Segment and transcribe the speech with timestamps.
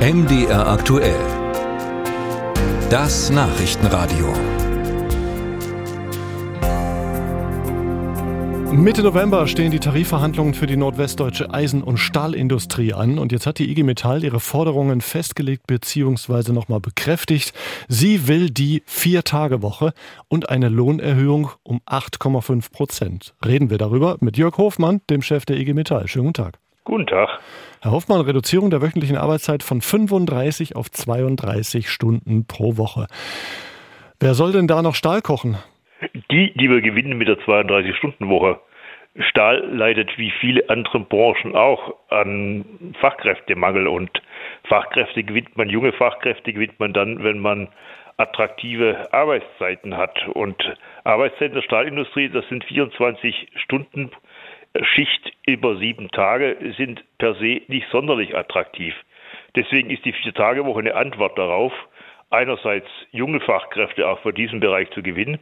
[0.00, 1.20] MDR aktuell.
[2.88, 4.32] Das Nachrichtenradio.
[8.72, 13.58] Mitte November stehen die Tarifverhandlungen für die nordwestdeutsche Eisen- und Stahlindustrie an und jetzt hat
[13.58, 16.52] die IG Metall ihre Forderungen festgelegt bzw.
[16.52, 17.52] nochmal bekräftigt.
[17.86, 19.92] Sie will die Vier-Tage-Woche
[20.28, 23.34] und eine Lohnerhöhung um 8,5 Prozent.
[23.44, 26.08] Reden wir darüber mit Jörg Hofmann, dem Chef der IG Metall.
[26.08, 26.58] Schönen guten Tag.
[26.90, 27.38] Guten Tag.
[27.82, 33.06] Herr Hoffmann, Reduzierung der wöchentlichen Arbeitszeit von 35 auf 32 Stunden pro Woche.
[34.18, 35.56] Wer soll denn da noch Stahl kochen?
[36.32, 38.58] Die, die wir gewinnen mit der 32-Stunden-Woche.
[39.20, 42.64] Stahl leidet wie viele andere Branchen auch an
[43.00, 44.10] Fachkräftemangel und
[44.64, 47.68] Fachkräfte gewinnt man, junge Fachkräfte gewinnt man dann, wenn man
[48.16, 50.26] attraktive Arbeitszeiten hat.
[50.34, 50.60] Und
[51.04, 54.10] Arbeitszeiten der Stahlindustrie, das sind 24 Stunden
[54.82, 58.94] Schicht über sieben Tage sind per se nicht sonderlich attraktiv.
[59.56, 61.72] Deswegen ist die Vier-Tage-Woche eine Antwort darauf,
[62.30, 65.38] einerseits junge Fachkräfte auch für diesen Bereich zu gewinnen,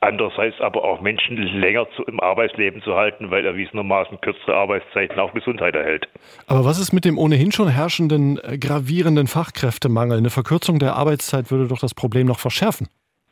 [0.00, 5.32] andererseits aber auch Menschen länger zu, im Arbeitsleben zu halten, weil erwiesenermaßen kürzere Arbeitszeiten auch
[5.32, 6.08] Gesundheit erhält.
[6.48, 10.18] Aber was ist mit dem ohnehin schon herrschenden äh, gravierenden Fachkräftemangel?
[10.18, 12.88] Eine Verkürzung der Arbeitszeit würde doch das Problem noch verschärfen.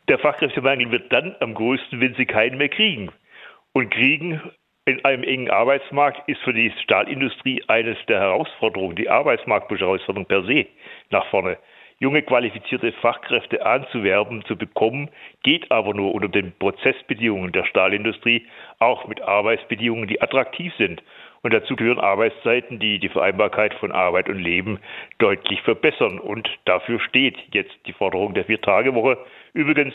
[0.09, 3.11] Der Fachkräftemangel wird dann am größten, wenn sie keinen mehr kriegen.
[3.73, 4.41] Und kriegen
[4.87, 10.67] in einem engen Arbeitsmarkt ist für die Stahlindustrie eines der Herausforderungen, die Arbeitsmarktherausforderung per se
[11.11, 11.59] nach vorne.
[12.03, 15.11] Junge qualifizierte Fachkräfte anzuwerben, zu bekommen,
[15.43, 18.47] geht aber nur unter den Prozessbedingungen der Stahlindustrie,
[18.79, 21.03] auch mit Arbeitsbedingungen, die attraktiv sind.
[21.43, 24.79] Und dazu gehören Arbeitszeiten, die die Vereinbarkeit von Arbeit und Leben
[25.19, 26.19] deutlich verbessern.
[26.19, 29.19] Und dafür steht jetzt die Forderung der Vier-Tage-Woche.
[29.53, 29.95] Übrigens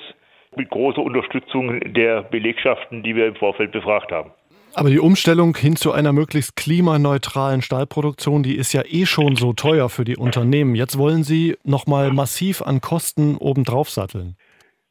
[0.55, 4.31] mit großer Unterstützung der Belegschaften, die wir im Vorfeld befragt haben.
[4.77, 9.53] Aber die Umstellung hin zu einer möglichst klimaneutralen Stahlproduktion, die ist ja eh schon so
[9.53, 10.75] teuer für die Unternehmen.
[10.75, 14.35] Jetzt wollen Sie nochmal massiv an Kosten obendrauf satteln.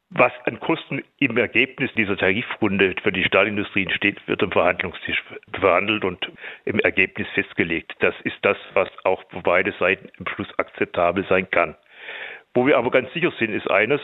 [0.09, 5.23] Was an Kosten im Ergebnis dieser Tarifrunde für die Stahlindustrie entsteht, wird am Verhandlungstisch
[5.53, 6.31] verhandelt und
[6.65, 7.93] im Ergebnis festgelegt.
[7.99, 11.75] Das ist das, was auch für beide Seiten im Schluss akzeptabel sein kann.
[12.55, 14.01] Wo wir aber ganz sicher sind, ist eines,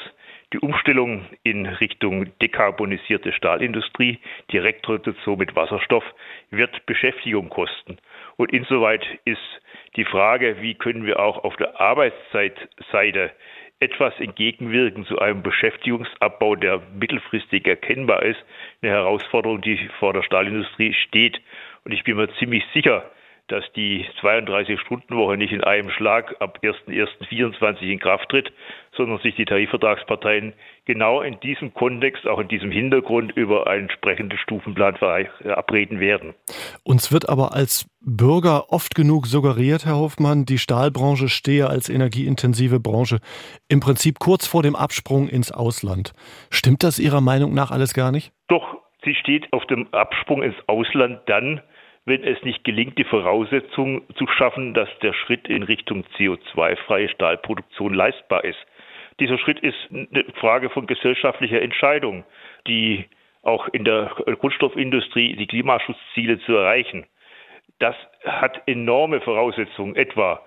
[0.53, 4.19] die Umstellung in Richtung dekarbonisierte Stahlindustrie,
[4.53, 6.05] Direktreduktion mit Wasserstoff,
[6.50, 7.99] wird Beschäftigung kosten.
[8.37, 9.41] Und insoweit ist
[9.97, 13.31] die Frage, wie können wir auch auf der Arbeitszeitseite
[13.81, 18.39] etwas entgegenwirken zu einem Beschäftigungsabbau, der mittelfristig erkennbar ist,
[18.83, 21.41] eine Herausforderung, die vor der Stahlindustrie steht.
[21.84, 23.10] Und ich bin mir ziemlich sicher,
[23.50, 28.53] dass die 32-Stunden-Woche nicht in einem Schlag ab 1.1.24 in Kraft tritt,
[28.97, 30.53] sondern sich die Tarifvertragsparteien
[30.84, 36.34] genau in diesem Kontext, auch in diesem Hintergrund über einen entsprechenden Stufenplan verabreden werden.
[36.84, 42.81] Uns wird aber als Bürger oft genug suggeriert, Herr Hofmann, die Stahlbranche stehe als energieintensive
[42.81, 43.19] Branche
[43.69, 46.12] im Prinzip kurz vor dem Absprung ins Ausland.
[46.50, 48.33] Stimmt das Ihrer Meinung nach alles gar nicht?
[48.49, 51.60] Doch, sie steht auf dem Absprung ins Ausland dann,
[52.06, 57.94] wenn es nicht gelingt, die Voraussetzung zu schaffen, dass der Schritt in Richtung CO2-freie Stahlproduktion
[57.94, 58.59] leistbar ist.
[59.21, 62.25] Dieser Schritt ist eine Frage von gesellschaftlicher Entscheidung,
[62.66, 63.05] die
[63.43, 67.06] auch in der Grundstoffindustrie die Klimaschutzziele zu erreichen.
[67.78, 70.43] Das hat enorme Voraussetzungen, etwa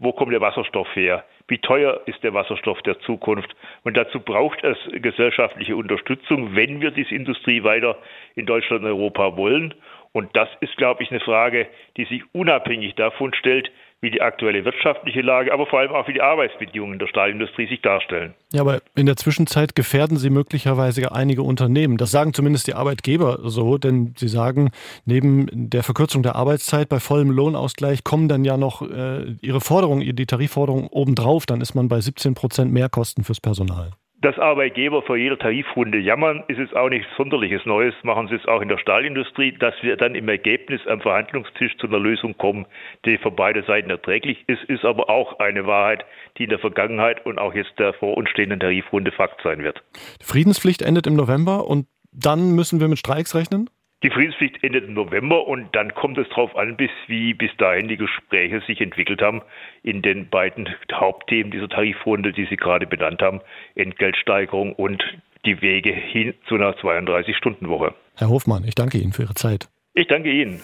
[0.00, 1.24] wo kommt der Wasserstoff her?
[1.48, 3.56] Wie teuer ist der Wasserstoff der Zukunft?
[3.82, 7.98] Und dazu braucht es gesellschaftliche Unterstützung, wenn wir diese Industrie weiter
[8.36, 9.74] in Deutschland und Europa wollen.
[10.12, 13.70] Und das ist, glaube ich, eine Frage, die sich unabhängig davon stellt,
[14.00, 17.82] wie die aktuelle wirtschaftliche Lage, aber vor allem auch wie die Arbeitsbedingungen der Stahlindustrie sich
[17.82, 18.34] darstellen.
[18.52, 21.96] Ja, aber in der Zwischenzeit gefährden Sie möglicherweise einige Unternehmen.
[21.96, 24.70] Das sagen zumindest die Arbeitgeber so, denn sie sagen,
[25.04, 30.14] neben der Verkürzung der Arbeitszeit bei vollem Lohnausgleich kommen dann ja noch äh, ihre Forderungen,
[30.14, 31.46] die Tarifforderungen obendrauf.
[31.46, 36.42] Dann ist man bei 17 Prozent Mehrkosten fürs Personal dass Arbeitgeber vor jeder Tarifrunde jammern,
[36.48, 37.94] ist es auch nichts Sonderliches Neues.
[38.02, 41.86] Machen sie es auch in der Stahlindustrie, dass wir dann im Ergebnis am Verhandlungstisch zu
[41.86, 42.66] einer Lösung kommen,
[43.04, 46.04] die für beide Seiten erträglich ist, ist aber auch eine Wahrheit,
[46.36, 49.82] die in der Vergangenheit und auch jetzt der vor uns stehenden Tarifrunde Fakt sein wird.
[50.20, 53.70] Die Friedenspflicht endet im November und dann müssen wir mit Streiks rechnen?
[54.04, 57.88] Die Friedenspflicht endet im November und dann kommt es darauf an, bis wie bis dahin
[57.88, 59.42] die Gespräche sich entwickelt haben
[59.82, 63.40] in den beiden Hauptthemen dieser Tarifrunde, die Sie gerade benannt haben,
[63.74, 65.02] Entgeltsteigerung und
[65.44, 67.92] die Wege hin zu einer 32-Stunden-Woche.
[68.16, 69.68] Herr Hofmann, ich danke Ihnen für Ihre Zeit.
[69.94, 70.60] Ich danke Ihnen.